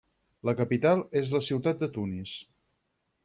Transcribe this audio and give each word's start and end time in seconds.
La 0.49 0.53
capital 0.61 1.03
és 1.21 1.31
la 1.35 1.43
ciutat 1.49 1.83
de 1.85 1.91
Tunis. 1.99 2.35